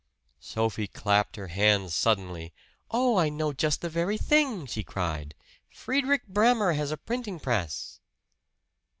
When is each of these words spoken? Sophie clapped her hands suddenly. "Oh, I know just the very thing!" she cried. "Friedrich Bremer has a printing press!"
Sophie 0.39 0.87
clapped 0.87 1.35
her 1.35 1.49
hands 1.49 1.93
suddenly. 1.93 2.51
"Oh, 2.89 3.17
I 3.19 3.29
know 3.29 3.53
just 3.53 3.81
the 3.81 3.87
very 3.89 4.17
thing!" 4.17 4.65
she 4.65 4.83
cried. 4.83 5.35
"Friedrich 5.69 6.25
Bremer 6.25 6.71
has 6.71 6.89
a 6.89 6.97
printing 6.97 7.39
press!" 7.39 7.99